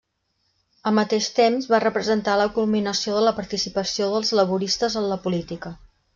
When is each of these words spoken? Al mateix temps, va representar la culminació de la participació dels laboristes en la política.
Al 0.91 0.95
mateix 0.99 1.27
temps, 1.39 1.67
va 1.73 1.79
representar 1.83 2.39
la 2.41 2.47
culminació 2.57 3.15
de 3.19 3.23
la 3.27 3.35
participació 3.41 4.09
dels 4.15 4.35
laboristes 4.41 4.99
en 5.05 5.09
la 5.13 5.21
política. 5.29 5.77